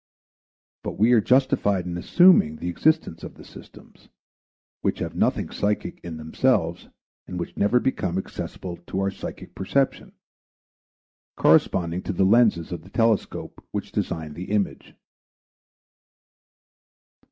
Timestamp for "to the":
12.01-12.25